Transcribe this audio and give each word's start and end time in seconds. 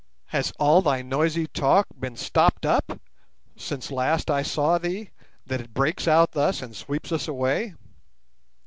"Has 0.29 0.51
all 0.57 0.81
thy 0.81 1.03
noisy 1.03 1.45
talk 1.45 1.85
been 1.99 2.15
stopped 2.17 2.65
up 2.65 2.99
since 3.55 3.91
last 3.91 4.31
I 4.31 4.41
saw 4.41 4.79
thee 4.79 5.11
that 5.45 5.61
it 5.61 5.75
breaks 5.75 6.07
out 6.07 6.31
thus, 6.31 6.63
and 6.63 6.75
sweeps 6.75 7.11
us 7.11 7.27
away? 7.27 7.75